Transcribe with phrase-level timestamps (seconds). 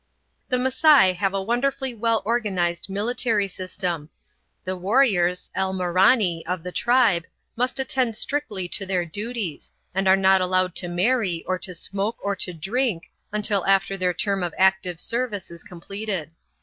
[0.49, 4.09] The Masai have a wonderfully well organised military system.
[4.63, 10.41] The warriors (elmorani) of the tribe must attend strictly to their duties, and are not
[10.41, 14.99] allowed to marry or to smoke or to drink until after their term of active
[14.99, 16.31] service is completed.